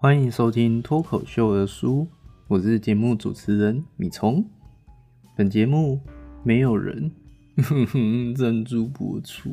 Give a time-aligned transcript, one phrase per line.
[0.00, 2.06] 欢迎收听脱口秀的书，
[2.46, 4.44] 我是节目主持人米虫。
[5.34, 5.98] 本节目
[6.44, 7.10] 没有人
[7.56, 7.98] 呵呵
[8.36, 9.50] 赞助播出。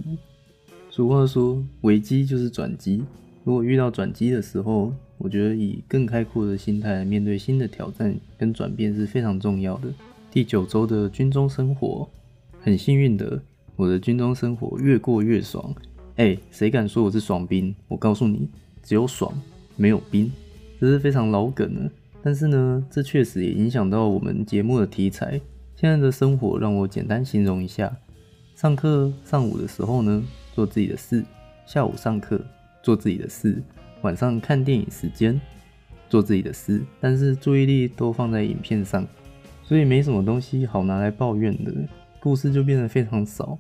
[0.92, 3.04] 俗话说，危机就是转机。
[3.44, 9.92] 如果遇到转机的时候，我觉得以更开阔的心态面对新的挑战跟转变是非常重要的。
[10.30, 12.08] 第九周的军中生活，
[12.62, 13.42] 很幸运的，
[13.76, 15.74] 我的军中生活越过越爽。
[16.18, 17.76] 哎，谁敢说我是爽兵？
[17.88, 18.48] 我告诉你，
[18.84, 19.34] 只有爽。
[19.76, 20.32] 没有兵，
[20.80, 21.92] 这是非常老梗了。
[22.24, 25.40] 但是呢，这确实也影响到我们节目的题材。
[25.76, 27.96] 现在的生活让我简单形容一下：
[28.56, 31.22] 上课上午的时候呢，做自己的事；
[31.68, 32.40] 下午上课
[32.82, 33.62] 做自己的事；
[34.02, 35.40] 晚上看电影时间
[36.10, 36.82] 做自己的事。
[37.00, 39.06] 但是注意力都放在影片上，
[39.64, 41.74] 所以没什么东西好拿来抱怨的，
[42.20, 43.58] 故事就变得非常少。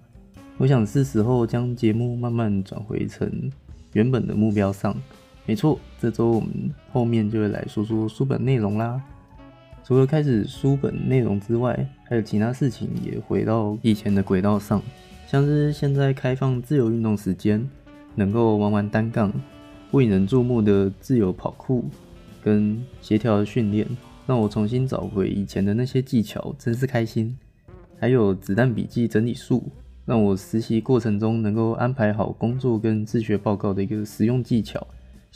[0.57, 3.51] 我想是时候将节目慢慢转回成
[3.91, 4.95] 原本的目标上。
[5.45, 9.02] 没错，这周我们后面就会来说说书本内容啦。
[9.84, 14.82] 除了开始书本内容之外，还有其他事情也回到以前的轨道上，
[15.27, 17.70] 像是现在开放自由运动时间，
[18.15, 19.32] 能够玩玩单杠，
[19.91, 21.85] 不引人注目的自由跑酷
[22.43, 23.87] 跟协调的训练，
[24.26, 27.37] 让我重新找回以前的那些技巧，真是开心。
[27.99, 29.63] 还有子弹笔记整理术，
[30.05, 34.85] 让我实习过程中能够安排好工作跟自学报告的一个实用技巧。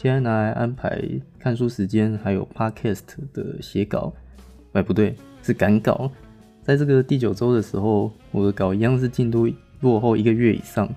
[0.01, 0.97] 现在拿来安排
[1.37, 4.13] 看书时间，还有 podcast 的写稿，
[4.71, 6.09] 哎，不对，是赶稿。
[6.63, 9.45] 在这个第九周的时候，我的稿一样是进度
[9.81, 10.87] 落后一个月以上。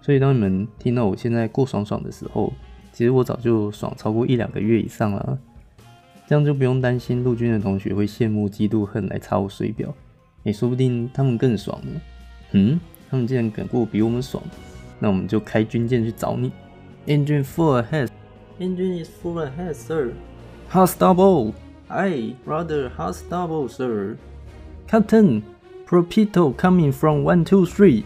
[0.00, 2.52] 所以当你们听到我现在过爽爽的时候，
[2.92, 5.36] 其实我早就爽超过一两个月以上了。
[6.28, 9.92] 这样就不用担心陆军的同学会羡慕、嫉妒、恨来查我水表。
[10.44, 12.00] 哎，说不定他们更爽呢。
[12.52, 12.78] 嗯，
[13.10, 14.40] 他们竟然敢过比我们爽，
[15.00, 16.52] 那我们就开军舰去找你。
[17.08, 18.06] Engine full ahead。
[18.61, 20.13] Engine is full ahead, sir.
[20.69, 21.53] Hard stable.
[21.89, 24.17] Aye, rather hard stable, sir.
[24.87, 25.43] Captain,
[25.85, 28.03] Propito coming from one two three.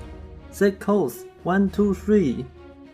[0.52, 2.46] Set course one two three.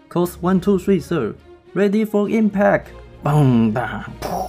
[0.09, 1.35] Course one two three, sir.
[1.73, 2.85] Ready for impact.
[3.23, 4.47] 嘣吧噗！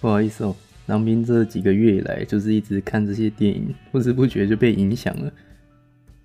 [0.00, 0.54] 不好意思哦，
[0.86, 5.32] 当兵这几个月以来，就是一直看这些电影，不知不觉就被影响了。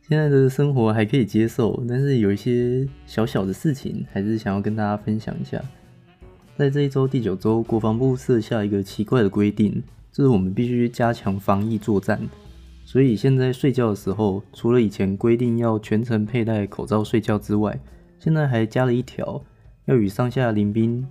[0.09, 5.61] 现在的生活还可以接受，但是有一些小小的事情，还是想要跟大家分享一下。
[6.56, 12.18] 在这一周第九周，国防部设下一个奇怪的规定，就是我们必须加强防疫作战。
[12.82, 17.78] 所以现在睡觉的时候，除了以前规定要全程佩戴口罩睡觉之外，
[18.18, 19.38] 现在还加了一条，
[19.84, 21.06] 要与上下邻兵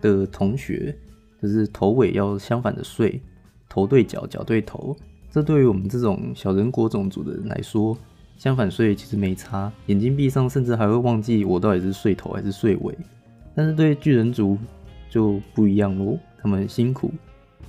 [0.00, 0.96] 的同学，
[1.42, 3.20] 就是头尾要相反的睡，
[3.68, 4.96] 头对脚，脚对头。
[5.30, 7.94] 这对于我们这种小人国种族的人来说，
[8.38, 12.96] 相反睡其实没差，眼睛闭上甚至还会忘记我到底是睡头还是睡尾。
[13.54, 14.58] 但是对巨人族，
[15.16, 17.10] 就不一样喽，他们很辛苦，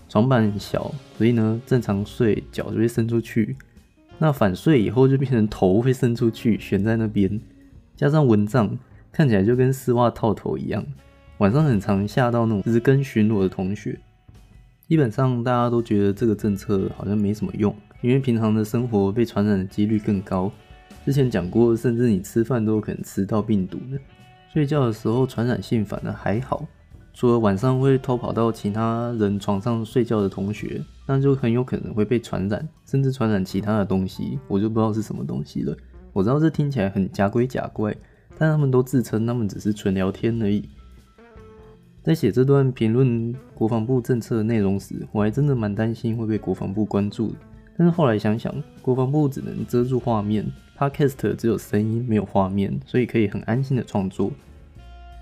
[0.10, 3.56] 床板很小，所以呢，正常睡脚就会伸出去，
[4.18, 7.40] 那反睡以后就变成头会伸出去，悬在那边，
[7.96, 8.78] 加上蚊帐，
[9.14, 10.86] 看起来就跟丝袜套头一样。
[11.38, 13.98] 晚上很常吓到那种日更巡逻的同学。
[14.90, 20.52] 基本上大家都觉得这个政策好像没什么用，因为平常的生活被传染的几率更高。
[21.06, 23.98] 之前讲过，甚至你吃饭都有可能吃到病毒的，
[24.52, 26.68] 睡觉的时候传染性反而还好。
[27.20, 35.76] 除了晚上会偷跑到其他人床上睡觉的同学，那就很有可能会被传染，甚至传染其他的东西，我就不知道是什么东西了。
[36.14, 37.92] 我知道这听起来很假鬼假怪，
[38.38, 40.70] 但他们都自称他们只是纯聊天而已。
[42.04, 47.36] 在写这段评论国防部政策的内容时，我还真的蛮担心会被国防部关注的。
[47.76, 50.46] 但是后来想想，国防部只能遮住画面
[50.78, 54.32] ，Podcast 只有声音没有画面，所以可以很安心的创作。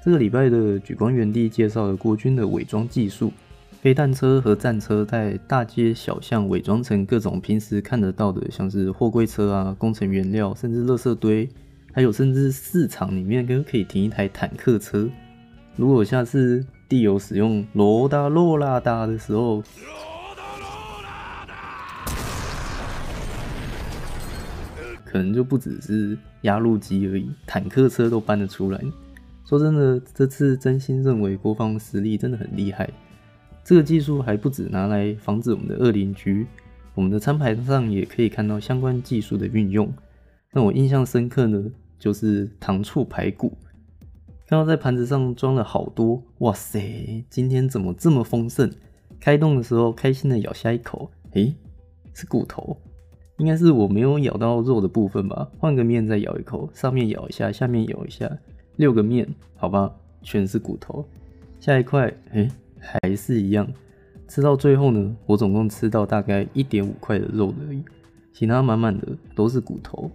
[0.05, 3.33] 这个礼拜的举光原地介绍了国军的伪装技术，
[3.81, 11.49] 飞弹车和战车在大街小巷伪装成各种平时看得到的，像是货柜车啊、工程原料，甚至垃圾堆，
[11.91, 15.09] 还有甚至市场里面都可以停一台坦克车。
[15.75, 19.63] 如果下次地友使用罗达罗拉达的时候，
[25.03, 28.79] 可能就不只是压路机而已，坦克车都搬得出来。
[29.47, 32.89] 说真的，这次真心认为国防实力真的很厉害。
[33.63, 36.47] 这个技术还不止拿来防止我们的恶邻居，
[36.95, 39.91] 我们的餐盘上也可以看到相关技术的运用。
[40.49, 41.63] 让我印象深刻呢，
[41.99, 43.55] 就是糖醋排骨，
[44.47, 48.71] 看到在盘子上装了好多，哇塞，今天怎么这么丰盛？
[49.19, 51.53] 开动的时候，开心的咬下一口，诶，
[52.13, 52.77] 是骨头，
[53.37, 55.47] 应该是我没有咬到肉的部分吧？
[55.59, 58.31] 换个面再咬一口，上面咬一下，下面咬一下。
[58.77, 59.91] 六个面，好吧，
[60.21, 61.05] 全是骨头。
[61.59, 62.49] 下一块，诶，
[62.79, 63.67] 还是一样，
[64.27, 67.83] 吃到最后呢，我总共吃到大概一点五块的肉而已，
[68.33, 70.09] 其他满满的都是骨头。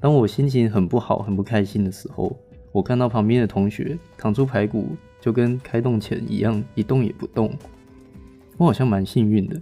[0.00, 2.36] 当我心情很不好、很不开心的时候，
[2.72, 7.50] 我看到旁边的同学扛出排骨，就跟开动前一样，一动也不动。
[8.56, 9.60] 我好像蛮幸运的，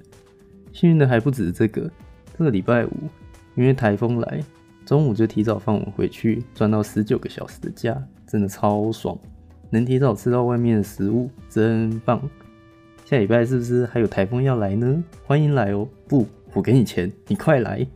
[0.72, 1.90] 幸运的还不止这个。
[2.36, 2.90] 这个礼拜五，
[3.54, 4.42] 因为台风来，
[4.92, 7.96] 中午就提早放我回去，赚到十九个小时的假，
[8.26, 9.18] 真的超爽。
[9.70, 12.20] 能提早吃到外面的食物，真棒。
[13.06, 15.02] 下礼拜是不是还有台风要来呢？
[15.24, 15.88] 欢迎来哦！
[16.06, 17.86] 不，我给你钱，你快来。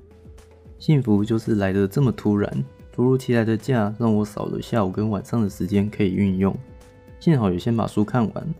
[0.78, 2.50] 幸福就是来的这么突然，
[2.90, 6.56] 突如其来的假让我少了下午跟晚上的时间可以运用。
[7.20, 8.54] 幸好有先把书看完。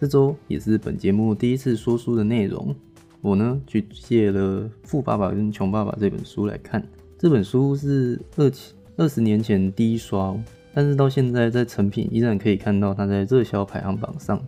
[0.00, 2.74] 这周也是本节目第一次说书的内容，
[3.20, 6.82] 我呢去借了《富爸爸跟穷爸爸》这本书来看。
[7.18, 8.52] 这本书是二
[8.96, 10.38] 二十年前第一刷，
[10.74, 14.38] 但是到现在在成品依然可以看到它在热销排行榜上，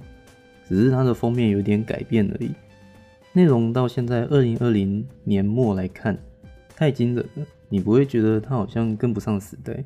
[0.68, 2.50] 只是它的封面有点改变而已。
[3.32, 6.16] 内容到现在二零二零年末来看。
[6.76, 9.82] 太惊人了，你不会觉得它好像跟不上时代？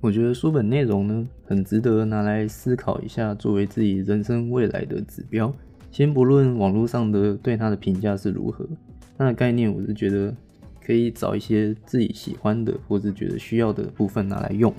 [0.00, 5.52] 我觉得书本内容呢，很值得拿来思考一下，作为自己人生未来的指标。
[5.90, 8.66] 先不论网络上的对它的评价是如何，
[9.18, 10.34] 它的概念我是觉得
[10.84, 14.72] 可以找一些自己喜欢的或是觉得需要的部分拿来用。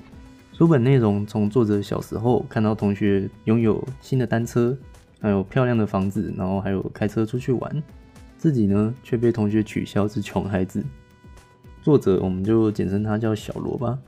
[0.53, 4.77] 书本内容从作者小时候看到同学拥有新的单车，
[5.19, 7.83] 还有漂亮的房子，然后还有开车出去玩，
[8.37, 10.81] 自己呢却被同学取笑是穷孩子。
[11.81, 13.99] 作者，我们就简称他叫小罗吧。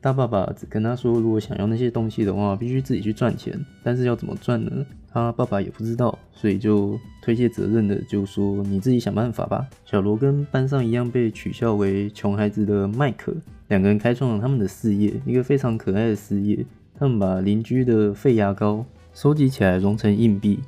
[0.00, 3.58] 大爸爸只跟他说，如果想要那些东西的话，必须自己去赚钱。
[3.82, 4.84] 但是要怎么赚呢？
[5.14, 13.32] 他爸爸也不知道，所以就推卸责任的就说：“你自己想办法吧。”小罗跟班上一样被取笑为穷孩子的麦克，
[13.68, 16.66] 两个人开创了他们的事业，一个非常可爱的事业。
[16.98, 20.58] 他们把邻居的废牙膏收集起来融成硬币，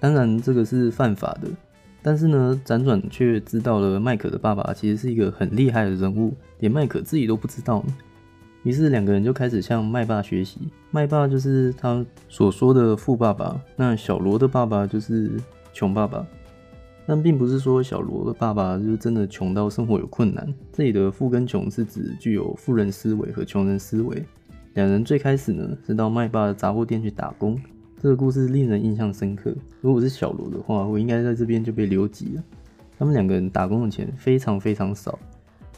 [0.00, 1.48] 当然这个是犯法的。
[2.02, 7.84] 但是呢，辗转却知道了麦克的爸爸其实是一个很厉害的人物，连麦克自己都不知道。
[8.62, 10.60] 于是两个人就开始向麦爸学习。
[10.90, 15.30] 麦爸就是他所说的富爸爸，那小罗的爸爸就是
[15.72, 16.26] 穷爸爸。
[17.04, 20.54] 但并不是说小罗的爸爸就是真的穷到生活有困难。
[20.72, 24.24] 这里的富跟穷是指具有富人思维和穷人思维。
[24.74, 27.60] 两人最开始呢是到麦爸的杂货店去打工。
[28.00, 29.52] 这个故事令人印象深刻。
[29.80, 32.42] 如果是小罗的话，我应该在这边就被留级了。
[32.96, 35.18] 他们两个人打工的钱非常非常少。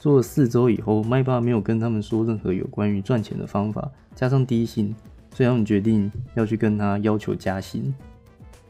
[0.05, 4.95] 做了四周以后，麦爸没有跟他们说任何有关于赚钱的方法，加上低薪，
[5.35, 7.91] 所以他们决定要去跟他要求加薪。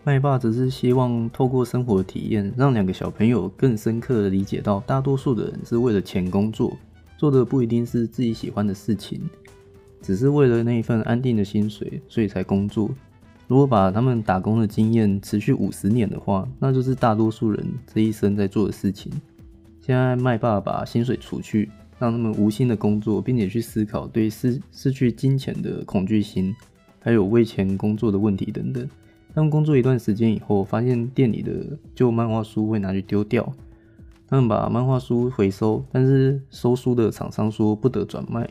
[0.04, 6.76] 麦爸只是希望透过生活体验，让两个小朋友更深刻的理解到，大多数的人是为了钱工作，
[7.18, 9.20] 做的不一定是自己喜欢的事情，
[10.00, 12.88] 只是为了那一份安定的薪水，所以才工作。
[13.48, 19.10] 如果把他们打工的经验持续五十年的话，那就是大多数人这一生在做的事情。
[19.86, 26.56] 现在麦爸把薪水除去，让他们无心的工作，并且去思考对失失去金钱的恐惧心，
[27.00, 28.88] 还有为钱工作的问题等等。
[29.34, 33.46] 他们工作一段时间以后，发现店里的旧漫画书会拿去丢掉，
[34.26, 38.48] 他们把漫画书回收，但是收书的厂商说不得转卖，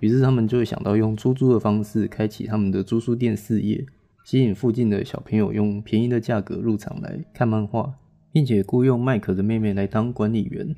[0.00, 3.82] 于是他们就会想到用出租的方式开启他们的租书店事业。
[4.22, 7.90] 吸引附近的小朋友用便宜的价格入场来看漫画，
[8.34, 10.74] 并且雇佣麦可的妹妹来当管理员。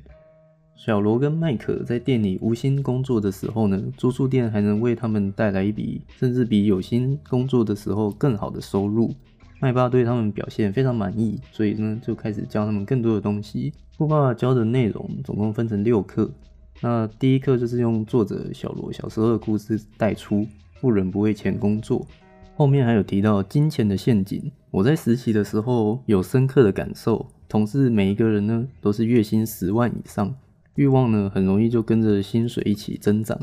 [0.75, 9.11] 小罗跟麦可在店里无心工作的时候呢，租宿店还能为他们带来一笔甚至比有心工作的时候更好的收入。
[9.59, 13.73] 麦爸对他们表现非常满意，所以呢就开始教他们更多的东西。
[13.97, 16.29] 富爸爸教的内容总共分成六课，
[16.79, 20.45] 那第一课就是用作者小罗小时候的故事带出，
[20.79, 22.05] 富人不为钱工作。
[22.55, 27.25] 后面还有提到金钱的陷阱，我在实习的时候有深刻的感受。
[27.49, 30.35] 同事每一个人呢都是月薪十万以上，
[30.75, 33.39] 欲望呢很容易就跟着薪水一起增长，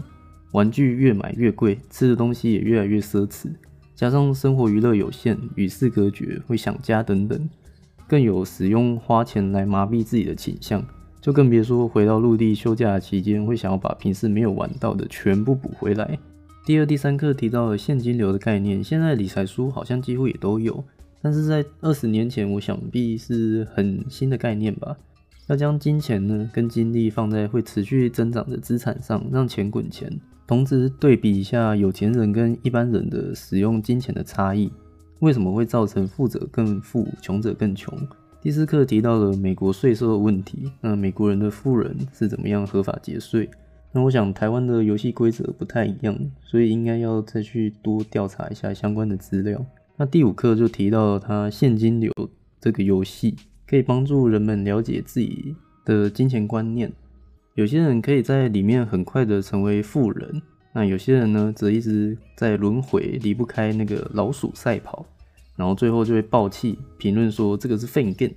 [0.53, 3.49] 玩具越买越贵，吃的东西也越来越奢侈，
[3.95, 7.49] 加上生活娱乐有限，与世隔绝，会想家等等，
[8.07, 10.85] 更有使用花钱来麻痹自己的倾向，
[11.21, 16.19] 就更别说回到陆地休假期间会想要把平时没有玩到的全部补回来。
[16.67, 20.85] 第二、第三课提到了现金流的概念，现在理财书好像几乎也都有，
[21.25, 24.95] 但是在二十年前，我想必是很新的概念吧。
[25.47, 30.13] 要将金钱呢跟精力放在会持续增长的资产上，让钱滚钱，
[30.47, 34.71] 同时对比一下有钱人跟一般人的使用金钱的差异，
[35.21, 37.99] 为什么会造成富者更富，穷者更穷？
[38.43, 43.49] 第四课提到了美国税收的问题，那美国人的富人是怎么样合法节税？
[43.93, 49.65] 那我想台湾的游戏规则不太一样，所以应该要再去多调查一下相关的资料。
[49.97, 52.13] 那第五课就提到他现金流
[52.61, 56.93] 这个游戏，可以帮助人们了解自己的金钱观念。
[57.55, 65.07] 有些人可以在里面很快的成为富人，那有些人呢，则一直在轮回，离不开那个老鼠赛跑，
[65.55, 68.35] 然后最后就会爆气评论说这个是废 game，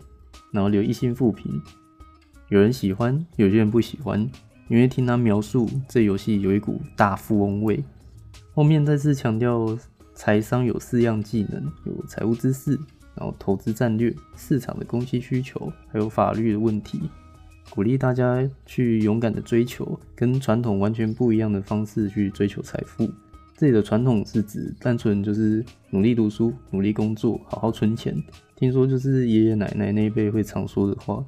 [0.52, 1.60] 然后留一星负评。
[2.50, 4.30] 有人喜欢，有些人不喜欢，
[4.70, 7.84] 因为听他描述这游戏有一股大富翁味。
[8.54, 9.76] 后面再次强调，
[10.18, 12.72] 财商有四样技能，有财务知识，
[13.14, 17.00] 然后投资战略、市场的供需需求，还有法律的问题。
[17.70, 23.08] 鼓励大家去勇敢的追求，跟传统完全不一样的方式去追求财富。
[23.56, 28.16] 这里的传统是指单纯就是努力读书、努力工作、好好存钱。
[28.56, 31.24] 听说就是爷爷奶奶那一辈会常说的话。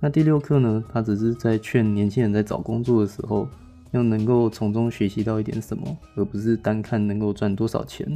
[0.00, 0.82] 那第六课呢？
[0.92, 3.48] 他只是在劝年轻人在找工作的时候，
[3.92, 8.06] 要能够从中学习到一点什么，而不是单看能够赚多少钱，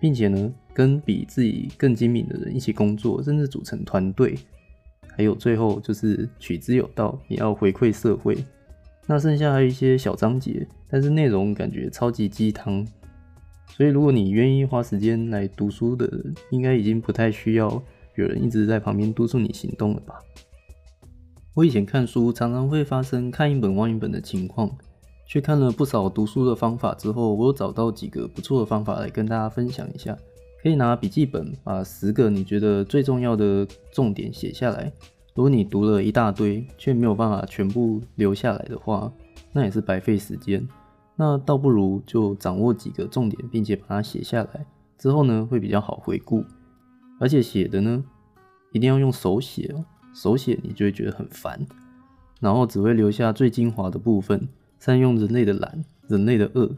[0.00, 4.36] 并且呢，跟比自己更精明的人一起工作，甚至组成团队。
[5.16, 8.36] 还有最后就是取之有道，也要回馈社会。
[9.06, 12.86] 那剩下还有一些小章节，但是内容感觉超级鸡汤。
[13.68, 17.82] 所以如果你愿意花时间来读书的人，应该已经不太需要
[18.16, 20.20] 有人一直在旁边督促你行动了吧？
[21.56, 24.70] 我以前看书常常会发生看一本忘一本的情况，
[25.26, 30.14] 去看了不少读书的方法之后，我有找到几个不错的方法来跟大家分享一下。
[30.62, 34.92] 可以拿笔记本把十个你觉得最重要的重点写下来。
[35.34, 39.10] 如果你读了一大堆却没有办法全部留下来的话，
[39.50, 40.68] 那也是白费时间。
[41.16, 44.66] 那倒不如就掌握几个重点，并且把它写下来，
[44.98, 46.44] 之后呢会比较好回顾。
[47.18, 48.04] 而且写的呢
[48.72, 49.82] 一定要用手写哦，
[50.16, 51.66] 手写你就会觉得很烦，
[52.40, 54.48] 然后只会留下最精华的部分，
[54.80, 56.70] 善用人类的懒，人类的恶。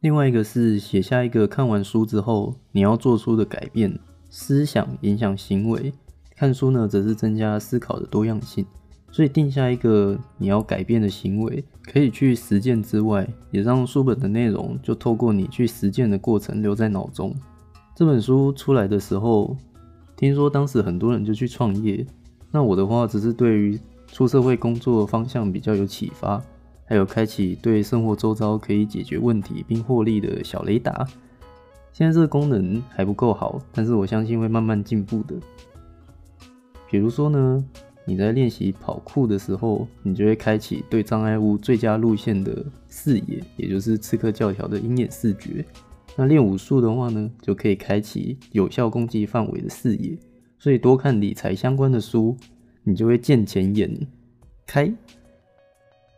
[0.00, 3.98] 另外一个是写下一个看完书之后你要做出的改变，
[4.30, 5.92] 思想影响行为。
[6.34, 8.64] 看书呢，则是增加思考的多样性。
[9.10, 17.34] 所以定下一个你要改变的行为，可以去实践之外，也让书本的内容就透过你去实践的过程留在脑中。
[17.96, 19.56] 这本书出来的时候，
[20.16, 22.06] 听说当时很多人就去创业。
[22.50, 26.42] 那我的话，只是对于出社会工作方向比较有启发。
[26.90, 31.06] 还有开启对生活周遭可以解决问题并获利的小雷达。
[31.92, 35.34] 现在这个功能还不够好，但是我相信会慢慢进步的。
[36.90, 37.62] 比如说呢，
[38.06, 45.62] 你在练习跑酷的时候，你就会开启对障碍物最佳路线的视野，也就是刺客教条的鹰眼视觉。
[46.16, 50.16] 那练武术的话呢，就可以开启有效攻击范围的视野。
[50.58, 52.36] 所以多看理财相关的书，
[52.82, 53.90] 你就会见钱眼
[54.66, 54.92] 开。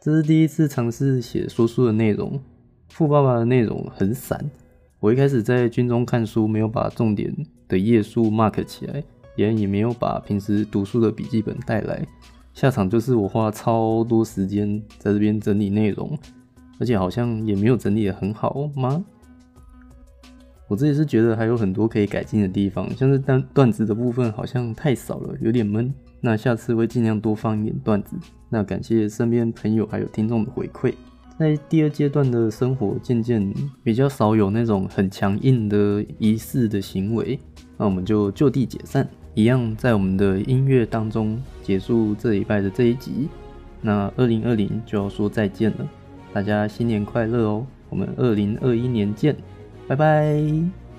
[0.00, 2.40] 这是第一次尝试写说书的内容，
[2.88, 4.50] 富爸爸的内容很散。
[4.98, 7.34] 我一开始在军中看书，没有把重点
[7.68, 9.02] 的页数 mark 起来，
[9.36, 12.06] 也也没有把平时读书的笔记本带来，
[12.54, 16.18] 下场就是我花超多时间在这边整理内容，
[16.78, 19.04] 而且好像也没有整理得很好吗？
[20.70, 25.92] 我自己是觉得还有很多可以改进的地方，像是段段子的部分好像太少了，有点闷。
[26.20, 28.14] 那下次会尽量多放一点段子。
[28.48, 30.94] 那感谢身边朋友还有听众的回馈。
[31.36, 37.36] 在第二阶段的生活，渐渐比较少有那种很强硬的仪式的行为。
[37.76, 43.28] 那我们就就地解散，一样在我们的音乐当中结束这礼拜的这一集。
[43.80, 45.88] 那二零二零就要说再见了，
[46.32, 47.66] 大家新年快乐哦！
[47.88, 49.34] 我们二零二一年见，
[49.90, 50.89] 拜拜。